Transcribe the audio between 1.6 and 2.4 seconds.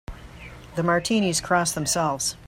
themselves.